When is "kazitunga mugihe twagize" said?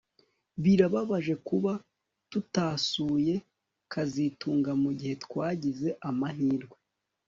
3.93-5.87